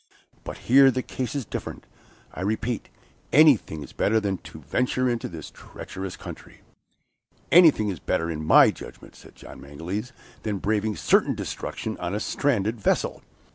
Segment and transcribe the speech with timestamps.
[0.43, 1.83] But here the case is different.
[2.33, 2.89] I repeat,
[3.31, 6.61] anything is better than to venture into this treacherous country."
[7.51, 10.11] "Anything is better, in my judgment," said John Mangles,
[10.41, 13.21] "than braving certain destruction on a stranded vessel."